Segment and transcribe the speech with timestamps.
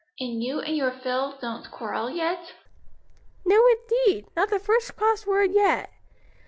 [0.19, 2.53] And you and your Phil don't quarrel yet?"
[3.45, 4.25] "No indeed!
[4.35, 5.91] not the first cross word yet.